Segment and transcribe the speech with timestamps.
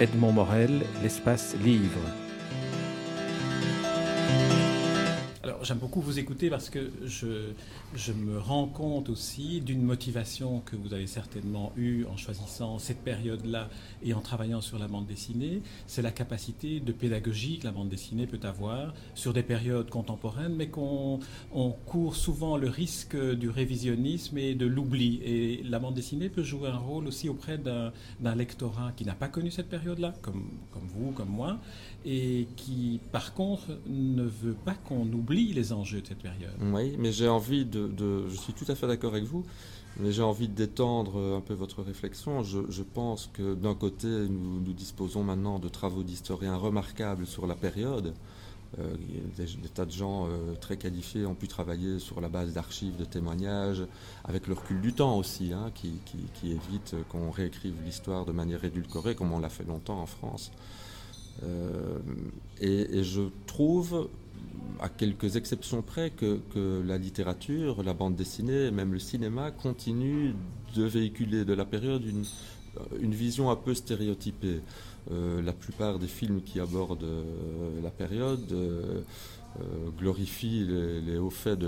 [0.00, 2.23] Edmond Morel, l'espace livre.
[5.62, 7.50] J'aime beaucoup vous écouter parce que je,
[7.94, 13.02] je me rends compte aussi d'une motivation que vous avez certainement eue en choisissant cette
[13.02, 13.68] période-là
[14.02, 15.62] et en travaillant sur la bande dessinée.
[15.86, 20.54] C'est la capacité de pédagogie que la bande dessinée peut avoir sur des périodes contemporaines,
[20.54, 21.20] mais qu'on
[21.52, 25.20] on court souvent le risque du révisionnisme et de l'oubli.
[25.24, 27.92] Et la bande dessinée peut jouer un rôle aussi auprès d'un
[28.34, 31.58] lectorat qui n'a pas connu cette période-là, comme, comme vous, comme moi,
[32.04, 36.54] et qui, par contre, ne veut pas qu'on oublie les enjeux de cette période.
[36.60, 37.90] Oui, mais j'ai envie de,
[38.28, 39.44] Je suis tout à fait d'accord avec vous,
[39.98, 42.42] mais j'ai envie d'étendre un peu votre réflexion.
[42.42, 48.14] Je, pense que d'un côté, nous, disposons maintenant de travaux d'historiens remarquables sur la période.
[48.80, 48.96] Euh,
[49.36, 53.04] des, tas de gens euh, très qualifiés ont pu travailler sur la base d'archives, de
[53.04, 53.84] témoignages,
[54.24, 56.00] avec le recul du temps aussi, hein, qui,
[56.42, 60.50] évite qu'on réécrive l'histoire de manière édulcorée, comme on l'a fait longtemps en France.
[61.42, 61.98] Euh,
[62.60, 64.08] et, je trouve
[64.80, 66.40] à quelques exceptions près, que,
[66.86, 70.34] la littérature, la bande dessinée, même le cinéma continue
[70.74, 72.24] de véhiculer de la période une,
[73.00, 74.60] une vision un peu stéréotypée.
[75.10, 79.02] Euh, la plupart des films qui abordent euh, la période euh,
[79.98, 80.66] glorifient
[81.06, 81.60] les, hauts faits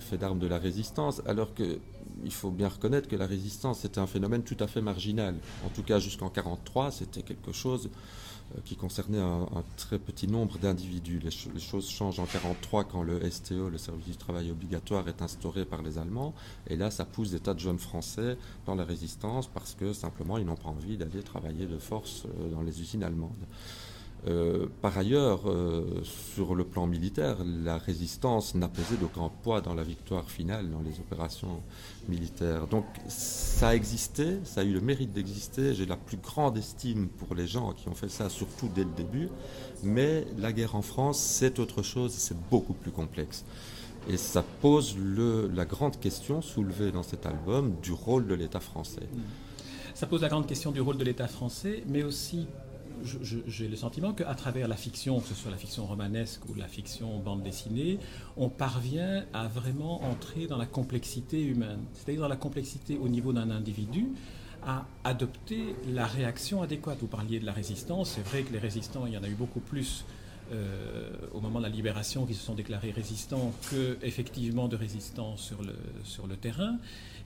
[0.00, 1.78] faits d'armes de la résistance, alors que
[2.24, 5.36] il faut bien reconnaître que la résistance était un phénomène tout à fait marginal.
[5.64, 7.90] En tout cas, jusqu'en 1943, c'était quelque chose
[8.54, 11.18] euh, qui concernait un, très petit nombre d'individus.
[11.18, 15.64] Les, choses changent en 1943 quand le STO, le service du travail obligatoire, est instauré
[15.64, 16.34] par les Allemands.
[16.68, 20.38] Et là, ça pousse des tas de jeunes Français dans la résistance parce que simplement,
[20.38, 23.32] ils n'ont pas envie d'aller travailler de force euh, dans les usines allemandes.
[24.26, 29.74] Euh, par ailleurs, euh, sur le plan militaire, la résistance n'a pesé d'aucun poids dans
[29.74, 31.60] la victoire finale, dans les opérations
[32.08, 32.66] militaires.
[32.66, 35.74] Donc ça a existé, ça a eu le mérite d'exister.
[35.74, 38.90] J'ai la plus grande estime pour les gens qui ont fait ça, surtout dès le
[38.96, 39.28] début.
[39.82, 43.44] Mais la guerre en France, c'est autre chose, c'est beaucoup plus complexe.
[44.08, 44.96] Et ça pose
[45.54, 49.08] la grande question soulevée dans cet album du rôle de l'État français.
[49.94, 52.46] Ça pose la grande question du rôle de l'État français, mais aussi
[53.02, 56.68] j'ai le sentiment qu'à travers la fiction, que ce soit la fiction romanesque ou la
[56.68, 57.98] fiction bande dessinée,
[58.36, 63.32] on parvient à vraiment entrer dans la complexité humaine, c'est-à-dire dans la complexité au niveau
[63.32, 64.08] d'un individu,
[64.66, 66.98] à adopter la réaction adéquate.
[67.00, 69.34] Vous parliez de la résistance, c'est vrai que les résistants, il y en a eu
[69.34, 70.04] beaucoup plus
[70.52, 75.36] euh, au moment de la libération qui se sont déclarés résistants que effectivement de résistants
[75.36, 75.74] sur le,
[76.04, 76.76] sur le terrain.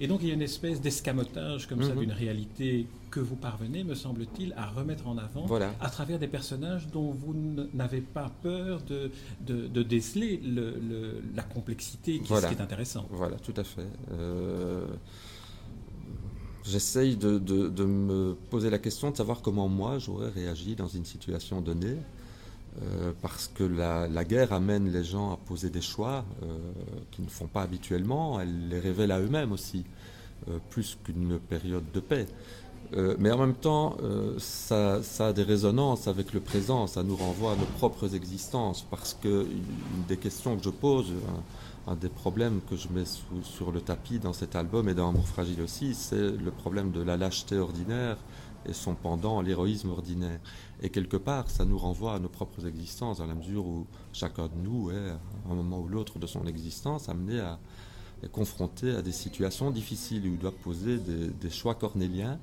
[0.00, 2.00] Et donc il y a une espèce d'escamotage comme ça mhm.
[2.00, 5.46] d'une réalité que vous parvenez, me semble-t-il, à remettre en avant
[5.80, 7.34] à travers des personnages dont vous
[7.74, 13.06] n'avez pas peur de, de, déceler le, la complexité qui, est intéressant.
[13.10, 13.88] Voilà, tout à fait.
[14.12, 14.86] Euh,
[16.64, 21.04] j'essaye de, de, me poser la question de savoir comment moi j'aurais réagi dans une
[21.04, 21.96] situation donnée.
[22.80, 26.58] Euh, parce que la, guerre amène les gens à poser des choix euh,
[27.10, 29.84] qu'ils ne font pas habituellement, elle les révèle à eux-mêmes aussi,
[30.48, 32.26] euh, plus qu'une période de paix.
[33.18, 33.96] mais en même temps,
[34.38, 39.14] ça, a des résonances avec le présent, ça nous renvoie à nos propres existences, parce
[39.20, 41.12] que une des questions que je pose,
[41.86, 43.08] un, des problèmes que je mets
[43.42, 47.02] sur le tapis dans cet album et dans Amour fragile aussi, c'est le problème de
[47.02, 48.16] la lâcheté ordinaire
[48.66, 50.40] et son pendant, l'héroïsme ordinaire.
[50.82, 54.46] Et quelque part, ça nous renvoie à nos propres existences, dans la mesure où chacun
[54.46, 57.58] de nous est, à un moment ou l'autre de son existence, amené à
[58.22, 62.38] être confronté à des situations difficiles où il doit poser des, choix cornéliens.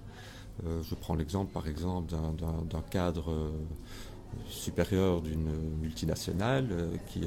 [0.65, 3.51] Euh, je prends l'exemple, par exemple, d'un cadre euh,
[4.47, 5.50] supérieur d'une
[5.81, 7.23] multinationale euh, qui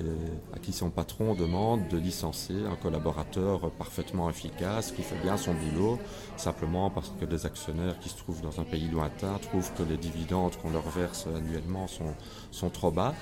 [0.55, 5.55] à qui son patron demande de licencier un collaborateur parfaitement efficace qui fait bien son
[5.55, 5.99] boulot,
[6.37, 9.97] simplement parce que des actionnaires qui se trouvent dans un pays lointain trouvent que les
[9.97, 12.15] dividendes qu'on leur verse annuellement sont,
[12.51, 13.15] sont trop bas.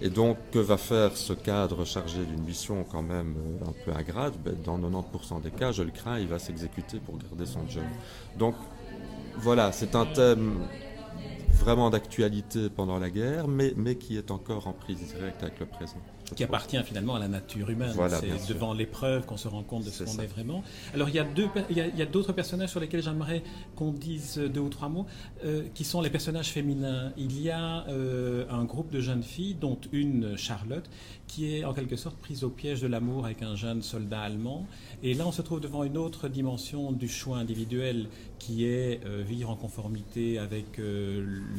[0.00, 3.96] Et donc, que va faire ce cadre chargé d'une mission quand même euh, un peu
[3.96, 4.34] ingrate?
[4.44, 7.84] Ben, Dans 90% des cas, je le crains, il va s'exécuter pour garder son job.
[8.36, 8.56] Donc,
[9.38, 10.58] voilà, c'est un thème
[11.52, 15.66] vraiment d'actualité pendant la guerre, mais, mais qui est encore en prise directe avec le
[15.66, 16.00] présent.
[16.36, 17.94] Qui appartient finalement à la nature humaine.
[18.20, 20.62] c'est devant l'épreuve qu'on se rend compte de ce qu'on est vraiment.
[20.94, 23.42] Alors il y a deux, il y a, d'autres personnages sur lesquels j'aimerais
[23.76, 25.06] qu'on dise deux ou trois mots,
[25.44, 27.12] euh, qui sont les personnages féminins.
[27.16, 30.88] Il y a euh, un groupe de jeunes filles, dont une Charlotte,
[31.26, 34.66] qui est en quelque sorte prise au piège de l'amour avec un jeune soldat allemand.
[35.02, 38.08] Et là, on se trouve devant une autre dimension du choix individuel,
[38.38, 40.80] qui est euh, vivre en conformité avec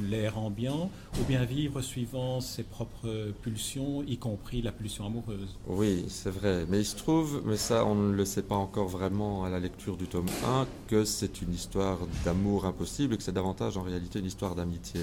[0.10, 5.57] l'air ambiant, ou bien vivre suivant ses propres pulsions, y compris la pulsion amoureuse.
[5.68, 6.65] Oui, c'est vrai.
[6.69, 9.60] Mais il se trouve, mais ça on ne le sait pas encore vraiment à la
[9.60, 13.83] lecture du tome 1, que c'est une histoire d'amour impossible et que c'est davantage en
[13.83, 15.01] réalité une histoire d'amitié.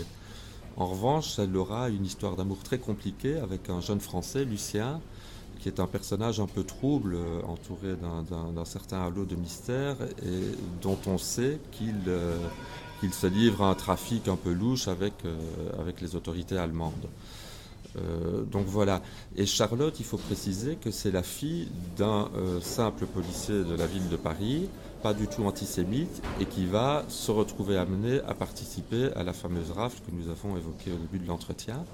[0.76, 5.00] En revanche, elle aura une histoire d'amour très compliquée avec un jeune Français, Lucien,
[5.58, 10.56] qui est un personnage un peu trouble, euh, entouré d'un certain halo de mystère, et
[10.80, 12.38] dont on sait qu'il euh,
[13.12, 15.38] se livre à un trafic un peu louche avec, euh,
[15.78, 17.08] avec les autorités allemandes.
[18.50, 19.02] Donc voilà.
[19.36, 22.28] Et Charlotte, il faut préciser que c'est la fille d'un
[22.60, 24.68] simple policier de la ville de Paris,
[25.02, 29.70] pas du tout antisémite, et qui va se retrouver amené à participer à la fameuse
[29.72, 31.84] rafle que nous avons évoquée au début de l'entretien.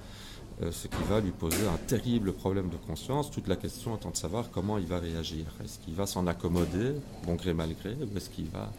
[0.63, 3.31] Euh, ce qui va lui poser un terrible problème de conscience.
[3.31, 5.45] Toute la question étant de savoir comment il va réagir.
[5.63, 6.95] Est-ce qu'il va s'en accommoder,
[7.27, 8.73] bon gré mal gré, ou est-ce qu'il va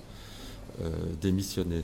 [0.81, 0.89] euh,
[1.21, 1.83] démissionner?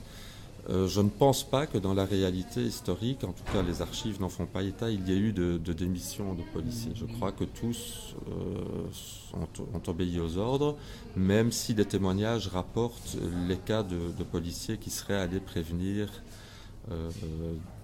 [0.70, 4.20] Euh, je ne pense pas que dans la réalité historique, en tout cas les archives
[4.20, 6.92] n'en font pas état, il y ait eu de, démission de policiers.
[6.94, 8.14] Je crois que tous
[9.34, 10.76] ont, obéi aux ordres,
[11.16, 13.16] même si des témoignages rapportent
[13.46, 16.08] les cas de policiers qui seraient allés prévenir
[16.90, 17.10] euh,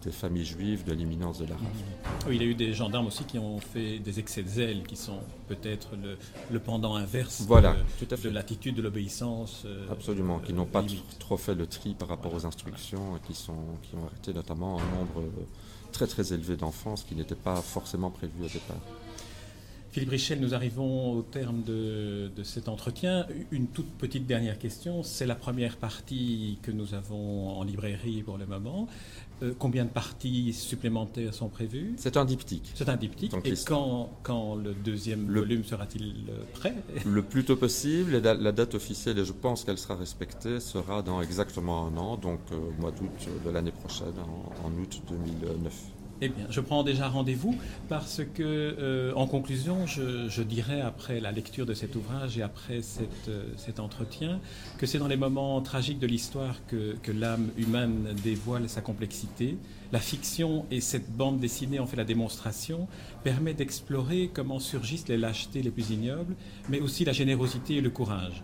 [0.04, 2.28] des familles juives de l'imminence de la rafle.
[2.28, 4.82] Oui, il y a eu des gendarmes aussi qui ont fait des excès de zèle,
[4.82, 5.90] qui sont peut-être
[6.50, 9.62] le, pendant inverse voilà, de, l'attitude de l'obéissance.
[9.64, 10.84] Euh, Absolument, qui n'ont pas
[11.18, 14.78] trop fait le tri par rapport aux instructions, et qui, sont, qui ont arrêté notamment
[14.78, 15.24] un nombre
[15.92, 18.80] très très élevé d'enfants, ce qui n'était pas forcément prévu au départ.
[19.92, 23.26] Philippe Richel, nous arrivons au terme de, cet entretien.
[23.50, 25.02] Une toute petite dernière question.
[25.02, 28.86] C'est la première partie que nous avons en librairie pour le moment.
[29.42, 31.94] Euh, combien de parties supplémentaires sont prévues?
[31.96, 32.70] C'est un diptyque.
[32.74, 33.34] C'est un diptyque.
[33.44, 36.74] et quand, quand, le deuxième volume sera-t-il euh, prêt?
[37.04, 38.18] Le plus tôt possible.
[38.18, 42.40] la date officielle, et je pense qu'elle sera respectée, sera dans exactement un an, donc
[42.52, 45.99] euh, au mois d'août de l'année prochaine, en, en août 2009.
[46.22, 47.56] Eh bien, je prends déjà rendez-vous
[47.88, 52.80] parce que, euh, en conclusion, je, dirais après la lecture de cet ouvrage et après
[53.28, 54.38] euh, cet entretien
[54.76, 59.56] que c'est dans les moments tragiques de l'histoire que, que l'âme humaine dévoile sa complexité.
[59.92, 62.86] La fiction et cette bande dessinée en fait la démonstration
[63.24, 66.36] permet d'explorer comment surgissent les lâchetés les plus ignobles,
[66.68, 68.42] mais aussi la générosité et le courage.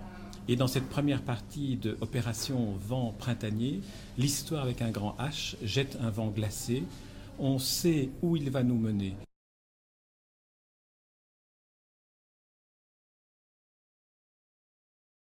[0.49, 3.81] Et dans cette première partie de Opération Vent printanier,
[4.17, 6.85] l'histoire avec un grand H jette un vent glacé
[7.39, 9.17] on sait où il va nous mener.